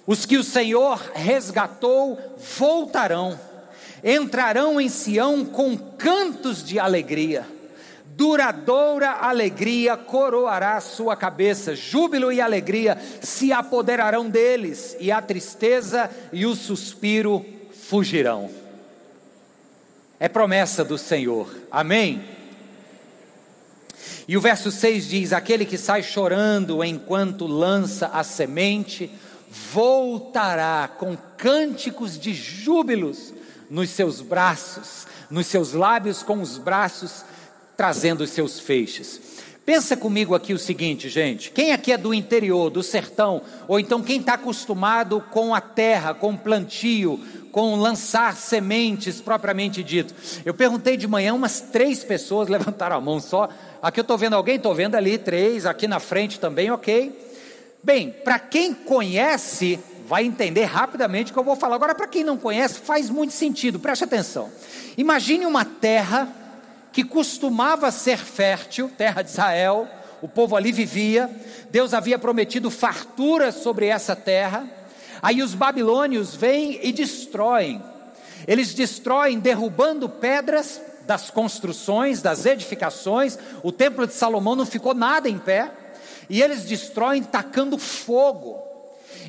[0.07, 2.17] Os que o Senhor resgatou
[2.57, 3.37] voltarão
[4.03, 7.47] entrarão em Sião com cantos de alegria.
[8.15, 16.45] Duradoura alegria coroará sua cabeça, júbilo e alegria se apoderarão deles, e a tristeza e
[16.45, 17.43] o suspiro
[17.89, 18.49] fugirão.
[20.19, 22.23] É promessa do Senhor, amém?
[24.27, 29.11] E o verso 6 diz: Aquele que sai chorando enquanto lança a semente,
[29.49, 33.33] voltará com cânticos de júbilos
[33.69, 37.25] nos seus braços, nos seus lábios com os braços,
[37.75, 39.33] trazendo os seus feixes.
[39.65, 44.01] Pensa comigo aqui o seguinte, gente: quem aqui é do interior, do sertão, ou então
[44.01, 47.17] quem está acostumado com a terra, com plantio,
[47.49, 50.13] com lançar sementes propriamente dito?
[50.43, 53.47] Eu perguntei de manhã, umas três pessoas levantaram a mão só.
[53.81, 57.17] Aqui eu estou vendo alguém, estou vendo ali três, aqui na frente também, ok.
[57.81, 61.75] Bem, para quem conhece vai entender rapidamente o que eu vou falar.
[61.75, 64.49] Agora, para quem não conhece, faz muito sentido, preste atenção.
[64.97, 66.42] Imagine uma terra
[66.93, 69.87] que costumava ser fértil, terra de Israel,
[70.21, 71.29] o povo ali vivia,
[71.71, 74.69] Deus havia prometido fartura sobre essa terra,
[75.19, 77.83] aí os babilônios vêm e destroem,
[78.47, 85.27] eles destroem derrubando pedras das construções, das edificações, o templo de Salomão não ficou nada
[85.27, 85.71] em pé,
[86.29, 88.61] e eles destroem tacando fogo.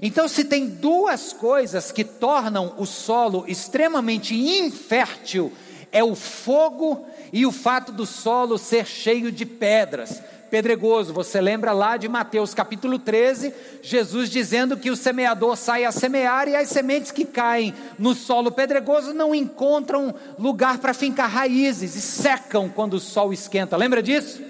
[0.02, 5.50] Então, se tem duas coisas que tornam o solo extremamente infértil,
[5.94, 11.14] é o fogo e o fato do solo ser cheio de pedras, pedregoso.
[11.14, 16.48] Você lembra lá de Mateus capítulo 13, Jesus dizendo que o semeador sai a semear
[16.48, 22.00] e as sementes que caem no solo pedregoso não encontram lugar para fincar raízes e
[22.00, 23.76] secam quando o sol esquenta.
[23.76, 24.42] Lembra disso?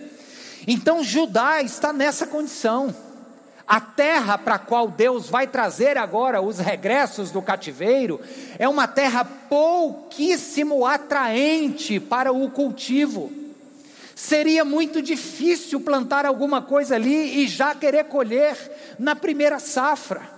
[0.66, 2.94] Então Judá está nessa condição.
[3.66, 8.20] A terra para a qual Deus vai trazer agora os regressos do cativeiro
[8.58, 13.32] é uma terra pouquíssimo atraente para o cultivo.
[14.14, 18.56] Seria muito difícil plantar alguma coisa ali e já querer colher
[18.98, 20.34] na primeira safra.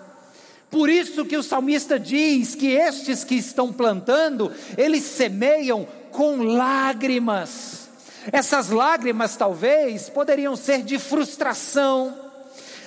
[0.71, 7.89] Por isso que o salmista diz que estes que estão plantando, eles semeiam com lágrimas.
[8.33, 12.26] Essas lágrimas talvez poderiam ser de frustração,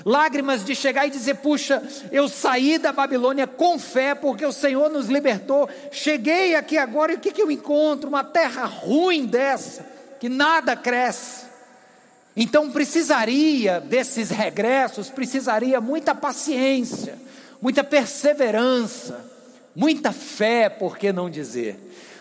[0.05, 1.81] lágrimas de chegar e dizer: puxa,
[2.11, 7.15] eu saí da Babilônia com fé, porque o Senhor nos libertou, cheguei aqui agora e
[7.15, 8.09] o que, que eu encontro?
[8.09, 9.85] Uma terra ruim dessa,
[10.19, 11.49] que nada cresce.
[12.35, 17.17] Então precisaria desses regressos, precisaria muita paciência,
[17.61, 19.25] muita perseverança,
[19.75, 21.77] muita fé, por que não dizer?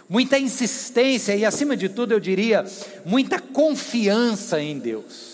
[0.08, 2.64] Muita insistência e, acima de tudo, eu diria,
[3.04, 5.27] muita confiança em Deus.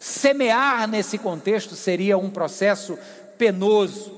[0.00, 2.98] Semear nesse contexto seria um processo
[3.36, 4.10] penoso,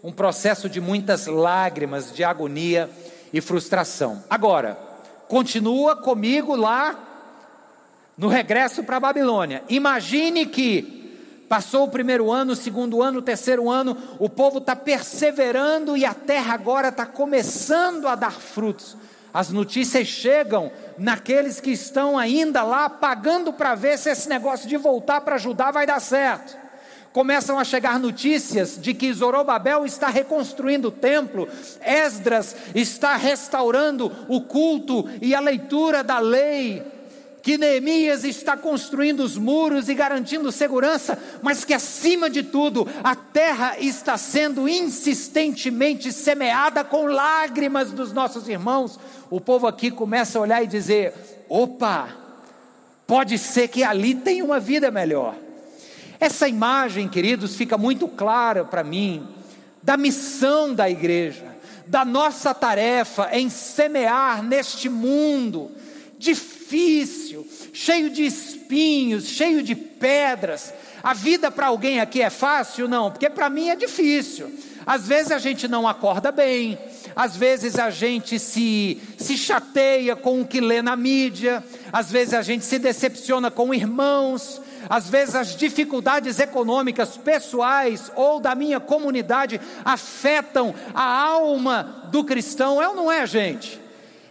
[0.00, 2.88] um processo de muitas lágrimas, de agonia
[3.32, 4.22] e frustração.
[4.30, 4.78] Agora,
[5.26, 6.96] continua comigo lá
[8.16, 9.64] no regresso para a Babilônia.
[9.68, 14.76] Imagine que passou o primeiro ano, o segundo ano, o terceiro ano, o povo está
[14.76, 18.96] perseverando e a terra agora está começando a dar frutos.
[19.34, 24.76] As notícias chegam naqueles que estão ainda lá pagando para ver se esse negócio de
[24.76, 26.56] voltar para ajudar vai dar certo.
[27.12, 31.48] Começam a chegar notícias de que Zorobabel está reconstruindo o templo,
[31.84, 36.84] Esdras está restaurando o culto e a leitura da lei,
[37.44, 43.14] que Neemias está construindo os muros e garantindo segurança, mas que acima de tudo a
[43.14, 48.98] terra está sendo insistentemente semeada com lágrimas dos nossos irmãos.
[49.30, 51.12] O povo aqui começa a olhar e dizer:
[51.48, 52.08] opa,
[53.06, 55.34] pode ser que ali tenha uma vida melhor.
[56.20, 59.26] Essa imagem, queridos, fica muito clara para mim
[59.82, 61.44] da missão da igreja,
[61.86, 65.70] da nossa tarefa em semear neste mundo
[66.18, 70.72] difícil, cheio de espinhos, cheio de pedras.
[71.02, 72.88] A vida para alguém aqui é fácil?
[72.88, 74.50] Não, porque para mim é difícil.
[74.86, 76.78] Às vezes a gente não acorda bem,
[77.16, 82.34] às vezes a gente se, se chateia com o que lê na mídia, às vezes
[82.34, 88.80] a gente se decepciona com irmãos, às vezes as dificuldades econômicas pessoais ou da minha
[88.80, 93.80] comunidade afetam a alma do cristão, é ou não é, gente?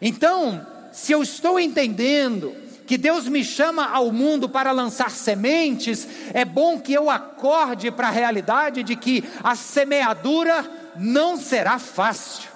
[0.01, 6.43] Então, se eu estou entendendo que Deus me chama ao mundo para lançar sementes, é
[6.43, 12.49] bom que eu acorde para a realidade de que a semeadura não será fácil.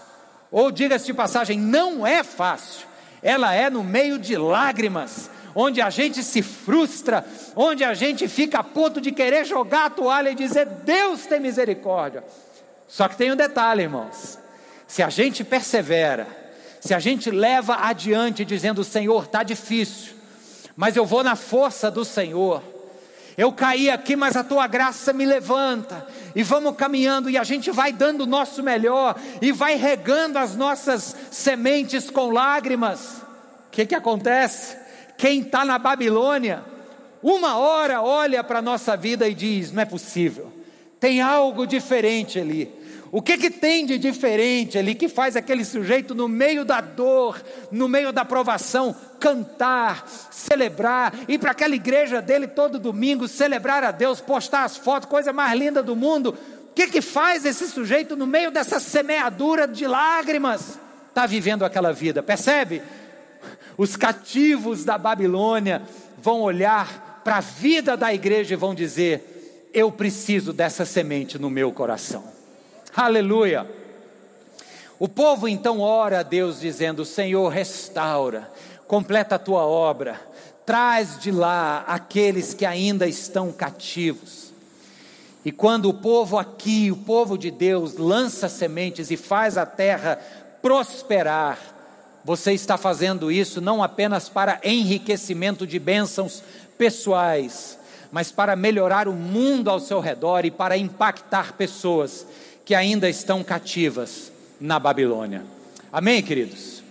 [0.51, 2.87] Ou diga-se de passagem, não é fácil.
[3.21, 8.59] Ela é no meio de lágrimas, onde a gente se frustra, onde a gente fica
[8.59, 12.23] a ponto de querer jogar a toalha e dizer: Deus tem misericórdia.
[12.87, 14.37] Só que tem um detalhe, irmãos:
[14.87, 16.27] se a gente persevera,
[16.79, 20.15] se a gente leva adiante dizendo: Senhor, está difícil,
[20.77, 22.61] mas eu vou na força do Senhor.
[23.35, 26.07] Eu caí aqui, mas a tua graça me levanta.
[26.35, 30.55] E vamos caminhando e a gente vai dando o nosso melhor e vai regando as
[30.55, 33.17] nossas sementes com lágrimas.
[33.67, 34.77] O que, que acontece?
[35.17, 36.63] Quem está na Babilônia,
[37.23, 40.53] uma hora olha para a nossa vida e diz: não é possível,
[40.99, 42.71] tem algo diferente ali.
[43.11, 47.41] O que, que tem de diferente ali que faz aquele sujeito, no meio da dor,
[47.71, 53.91] no meio da provação, cantar, celebrar, ir para aquela igreja dele todo domingo, celebrar a
[53.91, 56.37] Deus, postar as fotos, coisa mais linda do mundo?
[56.69, 61.93] O que, que faz esse sujeito, no meio dessa semeadura de lágrimas, está vivendo aquela
[61.93, 62.21] vida?
[62.21, 62.81] Percebe?
[63.77, 65.81] Os cativos da Babilônia
[66.17, 71.49] vão olhar para a vida da igreja e vão dizer: Eu preciso dessa semente no
[71.49, 72.36] meu coração.
[72.97, 73.69] Aleluia.
[74.97, 78.51] O povo então ora a Deus dizendo: Senhor, restaura,
[78.87, 80.19] completa a tua obra,
[80.65, 84.51] traz de lá aqueles que ainda estão cativos.
[85.45, 90.19] E quando o povo aqui, o povo de Deus, lança sementes e faz a terra
[90.59, 91.59] prosperar,
[92.25, 96.41] você está fazendo isso não apenas para enriquecimento de bênçãos
[96.79, 97.77] pessoais,
[98.11, 102.25] mas para melhorar o mundo ao seu redor e para impactar pessoas
[102.67, 105.45] que ainda estão cativas na Babilônia.
[105.89, 106.83] Amém, queridos?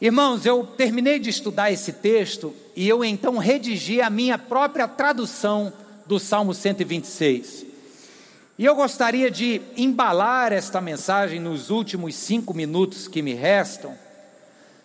[0.00, 5.72] Irmãos, eu terminei de estudar esse texto e eu então redigi a minha própria tradução
[6.06, 7.66] do Salmo 126.
[8.56, 13.92] E eu gostaria de embalar esta mensagem nos últimos cinco minutos que me restam,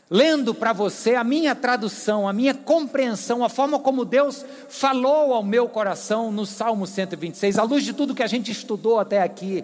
[0.09, 5.43] lendo para você a minha tradução, a minha compreensão, a forma como Deus falou ao
[5.43, 9.63] meu coração no Salmo 126, à luz de tudo que a gente estudou até aqui.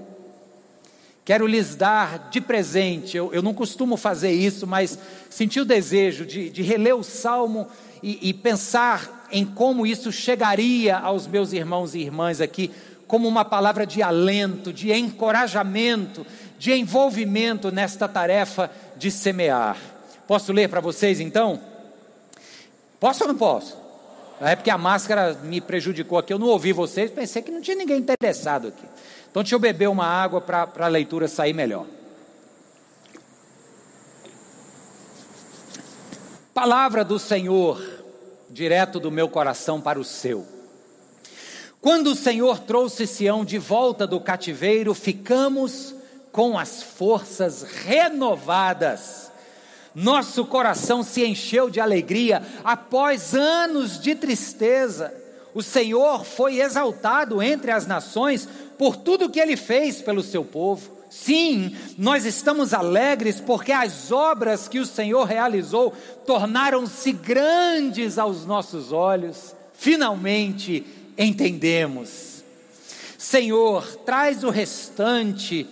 [1.24, 4.98] Quero lhes dar de presente, eu, eu não costumo fazer isso, mas
[5.30, 7.68] senti o desejo de, de reler o Salmo
[8.02, 12.72] e, e pensar em como isso chegaria aos meus irmãos e irmãs aqui,
[13.08, 16.26] como uma palavra de alento, de encorajamento,
[16.58, 19.78] de envolvimento nesta tarefa de semear.
[20.30, 21.60] Posso ler para vocês então?
[23.00, 23.76] Posso ou não posso?
[24.40, 27.76] É porque a máscara me prejudicou aqui, eu não ouvi vocês, pensei que não tinha
[27.76, 28.86] ninguém interessado aqui.
[29.32, 31.88] Então deixa eu beber uma água para a leitura sair melhor.
[36.54, 37.84] Palavra do Senhor,
[38.52, 40.46] direto do meu coração para o seu.
[41.82, 45.96] Quando o Senhor trouxe Sião de volta do cativeiro, ficamos
[46.32, 49.29] com as forças renovadas.
[49.94, 55.14] Nosso coração se encheu de alegria após anos de tristeza.
[55.54, 61.00] O Senhor foi exaltado entre as nações por tudo que ele fez pelo seu povo.
[61.10, 65.92] Sim, nós estamos alegres porque as obras que o Senhor realizou
[66.26, 69.56] tornaram-se grandes aos nossos olhos.
[69.74, 70.86] Finalmente
[71.18, 72.44] entendemos.
[73.18, 75.68] Senhor, traz o restante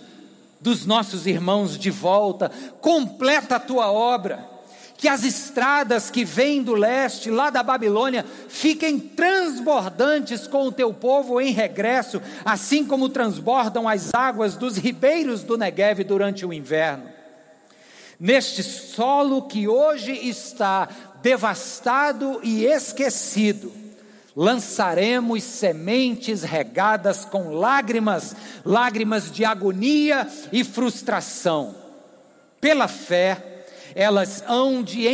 [0.60, 2.50] dos nossos irmãos de volta,
[2.80, 4.58] completa a tua obra
[4.98, 10.92] que as estradas que vêm do leste, lá da Babilônia, fiquem transbordantes com o teu
[10.92, 17.04] povo em regresso, assim como transbordam as águas dos ribeiros do Negev durante o inverno.
[18.18, 20.88] Neste solo que hoje está
[21.22, 23.72] devastado e esquecido,
[24.38, 31.74] lançaremos sementes regadas com lágrimas, lágrimas de agonia e frustração.
[32.60, 33.64] Pela fé,
[33.96, 35.08] elas hão de,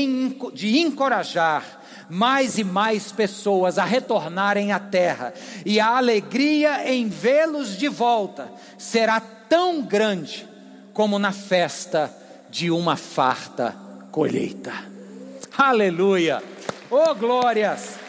[0.53, 5.33] de encorajar mais e mais pessoas a retornarem à terra,
[5.65, 10.47] e a alegria em vê-los de volta será tão grande
[10.93, 12.15] como na festa
[12.51, 13.75] de uma farta
[14.13, 14.75] colheita.
[15.57, 16.43] Aleluia!
[16.91, 18.04] Oh glórias!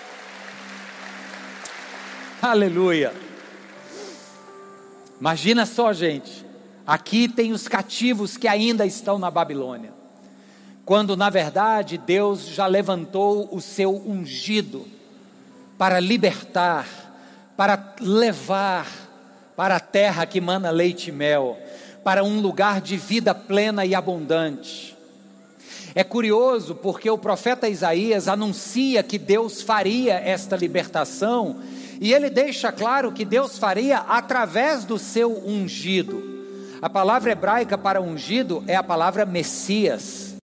[2.48, 3.12] Aleluia!
[5.20, 6.46] Imagina só, gente.
[6.86, 9.96] Aqui tem os cativos que ainda estão na Babilônia
[10.86, 14.86] quando na verdade Deus já levantou o seu ungido
[15.80, 16.88] para libertar,
[17.58, 18.86] para levar
[19.56, 21.58] para a terra que mana leite e mel,
[22.04, 24.96] para um lugar de vida plena e abundante.
[25.96, 31.62] É curioso porque o profeta Isaías anuncia que Deus faria esta libertação
[32.00, 36.36] e ele deixa claro que Deus faria através do seu ungido.
[36.82, 40.36] A palavra hebraica para ungido é a palavra Messias.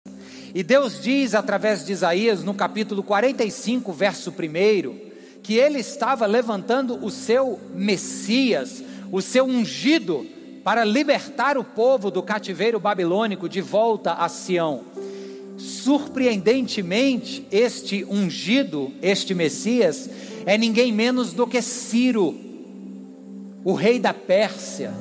[0.55, 7.03] E Deus diz através de Isaías, no capítulo 45, verso 1, que ele estava levantando
[7.05, 10.27] o seu Messias, o seu ungido,
[10.63, 14.85] para libertar o povo do cativeiro babilônico de volta a Sião.
[15.57, 20.09] Surpreendentemente, este ungido, este Messias,
[20.45, 22.35] é ninguém menos do que Ciro,
[23.65, 24.93] o rei da Pérsia,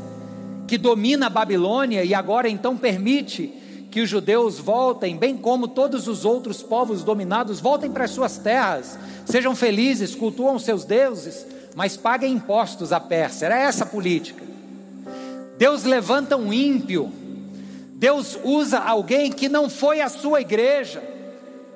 [0.68, 3.54] que domina a Babilônia e agora então permite
[3.92, 8.38] que os judeus voltem, bem como todos os outros povos dominados, voltem para as suas
[8.38, 13.48] terras, sejam felizes, cultuam seus deuses, mas paguem impostos à Pérsia.
[13.48, 14.44] Era essa a política.
[15.58, 17.12] Deus levanta um ímpio,
[17.96, 21.04] Deus usa alguém que não foi a sua igreja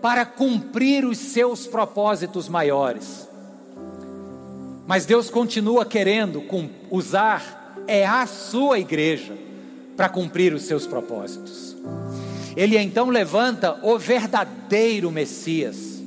[0.02, 3.25] para cumprir os seus propósitos maiores.
[4.88, 6.44] Mas Deus continua querendo
[6.92, 9.38] usar é a sua igreja
[9.98, 11.76] para cumprir os seus propósitos.
[12.56, 16.02] Ele então levanta o verdadeiro Messias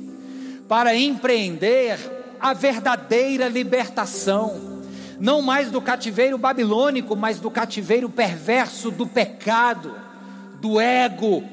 [0.67, 1.97] para empreender
[2.39, 4.81] a verdadeira libertação,
[5.19, 9.93] não mais do cativeiro babilônico, mas do cativeiro perverso do pecado,
[10.61, 11.43] do ego,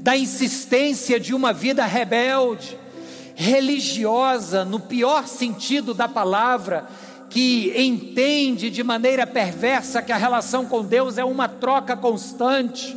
[0.00, 2.78] da insistência de uma vida rebelde,
[3.34, 6.86] religiosa, no pior sentido da palavra,
[7.30, 12.96] que entende de maneira perversa que a relação com Deus é uma troca constante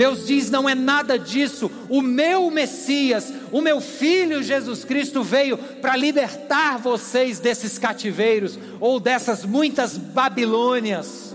[0.00, 1.70] Deus diz: não é nada disso.
[1.88, 9.00] O meu Messias, o meu filho Jesus Cristo veio para libertar vocês desses cativeiros ou
[9.00, 11.34] dessas muitas Babilônias,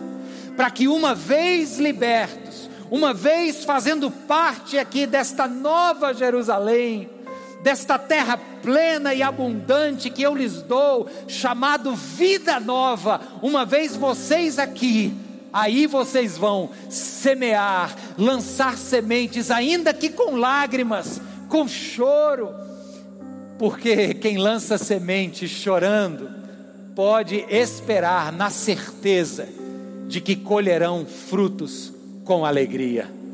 [0.56, 7.10] para que uma vez libertos, uma vez fazendo parte aqui desta nova Jerusalém,
[7.66, 14.60] desta terra plena e abundante que eu lhes dou, chamado vida nova, uma vez vocês
[14.60, 15.12] aqui,
[15.52, 22.54] aí vocês vão semear, lançar sementes, ainda que com lágrimas, com choro,
[23.58, 26.30] porque quem lança semente chorando,
[26.96, 29.50] pode esperar na certeza
[30.08, 31.92] de que colherão frutos
[32.24, 33.25] com alegria.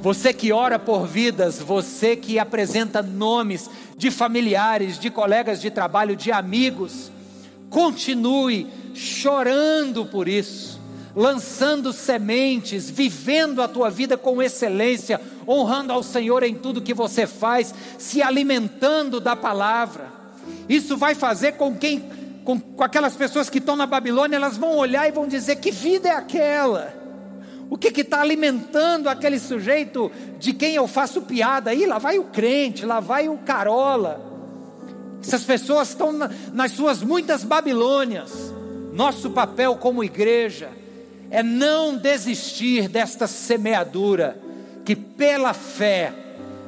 [0.00, 6.14] Você que ora por vidas, você que apresenta nomes de familiares, de colegas de trabalho,
[6.14, 7.10] de amigos,
[7.68, 10.80] continue chorando por isso,
[11.16, 17.26] lançando sementes, vivendo a tua vida com excelência, honrando ao Senhor em tudo que você
[17.26, 20.12] faz, se alimentando da palavra.
[20.68, 24.76] Isso vai fazer com quem com, com aquelas pessoas que estão na Babilônia, elas vão
[24.76, 26.97] olhar e vão dizer: que vida é aquela?
[27.70, 31.70] O que está alimentando aquele sujeito de quem eu faço piada?
[31.70, 34.26] Aí lá vai o crente, lá vai o carola.
[35.22, 38.54] Essas pessoas estão na, nas suas muitas Babilônias.
[38.92, 40.70] Nosso papel como igreja
[41.30, 44.40] é não desistir desta semeadura,
[44.84, 46.12] que pela fé,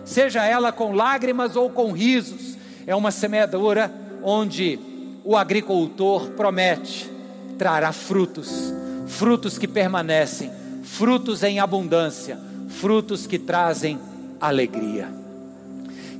[0.04, 3.90] seja ela com lágrimas ou com risos, é uma semeadura
[4.22, 4.78] onde
[5.24, 7.10] o agricultor promete,
[7.56, 8.72] trará frutos,
[9.06, 10.50] frutos que permanecem,
[10.90, 12.38] frutos em abundância,
[12.68, 13.98] frutos que trazem
[14.40, 15.08] alegria.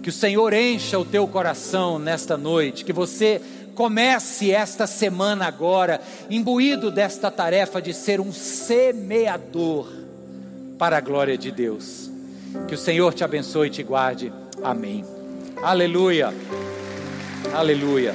[0.02, 3.42] Que o Senhor encha o teu coração nesta noite, que você
[3.74, 6.00] comece esta semana agora,
[6.30, 9.88] imbuído desta tarefa de ser um semeador
[10.78, 12.10] para a glória de Deus.
[12.66, 14.32] Que o Senhor te abençoe e te guarde.
[14.62, 15.04] Amém.
[15.62, 16.32] Aleluia.
[17.52, 18.14] Aleluia.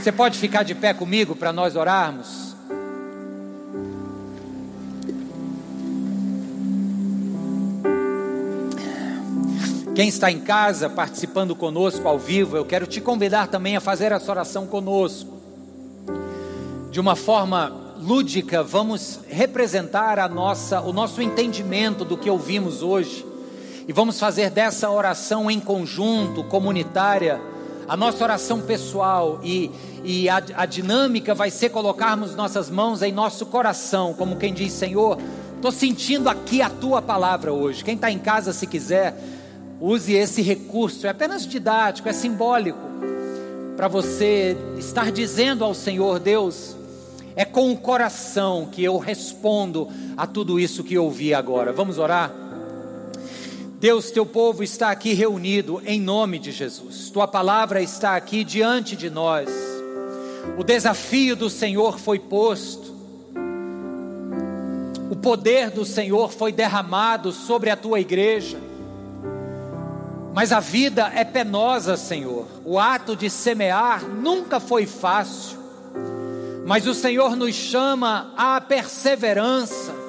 [0.00, 2.52] Você pode ficar de pé comigo para nós orarmos?
[9.94, 14.10] Quem está em casa participando conosco ao vivo, eu quero te convidar também a fazer
[14.10, 15.38] essa oração conosco.
[16.90, 17.70] De uma forma
[18.00, 23.26] lúdica, vamos representar a nossa, o nosso entendimento do que ouvimos hoje
[23.86, 27.38] e vamos fazer dessa oração em conjunto, comunitária,
[27.86, 29.70] a nossa oração pessoal e,
[30.02, 34.72] e a, a dinâmica vai ser colocarmos nossas mãos em nosso coração, como quem diz:
[34.72, 35.18] Senhor,
[35.54, 37.84] estou sentindo aqui a tua palavra hoje.
[37.84, 39.14] Quem está em casa, se quiser,
[39.82, 42.78] use esse recurso, é apenas didático, é simbólico,
[43.76, 46.76] para você estar dizendo ao Senhor: Deus,
[47.34, 51.72] é com o coração que eu respondo a tudo isso que ouvi agora.
[51.72, 52.32] Vamos orar?
[53.80, 57.10] Deus, teu povo está aqui reunido em nome de Jesus.
[57.10, 59.50] Tua palavra está aqui diante de nós.
[60.56, 62.92] O desafio do Senhor foi posto.
[65.10, 68.71] O poder do Senhor foi derramado sobre a tua igreja.
[70.32, 72.46] Mas a vida é penosa, Senhor.
[72.64, 75.58] O ato de semear nunca foi fácil.
[76.66, 80.02] Mas o Senhor nos chama à perseverança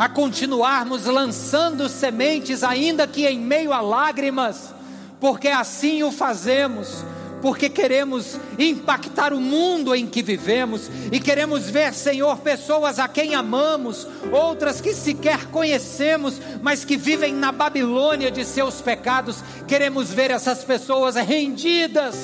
[0.00, 4.74] a continuarmos lançando sementes, ainda que em meio a lágrimas,
[5.20, 7.04] porque assim o fazemos,
[7.40, 13.34] porque queremos impactar o mundo em que vivemos e queremos ver, Senhor, pessoas a quem
[13.34, 19.42] amamos, outras que sequer conhecemos, mas que vivem na Babilônia de seus pecados.
[19.66, 22.16] Queremos ver essas pessoas rendidas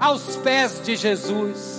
[0.00, 1.78] aos pés de Jesus.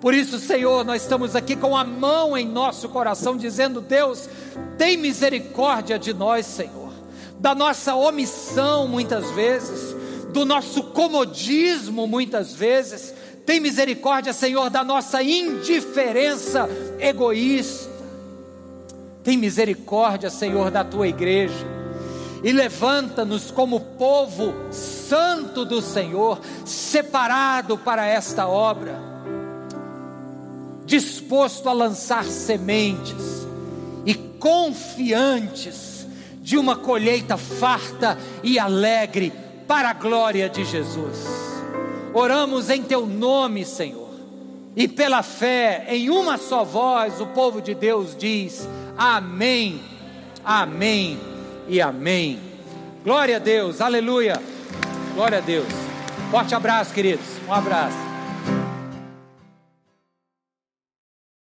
[0.00, 4.28] Por isso, Senhor, nós estamos aqui com a mão em nosso coração, dizendo: Deus,
[4.76, 6.92] tem misericórdia de nós, Senhor,
[7.40, 9.95] da nossa omissão muitas vezes,
[10.36, 13.14] do nosso comodismo muitas vezes.
[13.46, 16.68] Tem misericórdia, Senhor, da nossa indiferença
[16.98, 17.90] egoísta.
[19.24, 21.66] Tem misericórdia, Senhor, da tua igreja.
[22.44, 29.16] E levanta-nos como povo santo do Senhor, separado para esta obra
[30.84, 33.44] disposto a lançar sementes
[34.04, 36.06] e confiantes
[36.40, 39.32] de uma colheita farta e alegre
[39.66, 41.26] para a glória de Jesus.
[42.12, 44.08] Oramos em teu nome, Senhor,
[44.74, 49.80] e pela fé, em uma só voz, o povo de Deus diz: Amém,
[50.44, 51.18] Amém
[51.68, 52.38] e Amém.
[53.04, 54.40] Glória a Deus, aleluia,
[55.14, 55.68] glória a Deus.
[56.30, 58.05] Forte abraço, queridos, um abraço.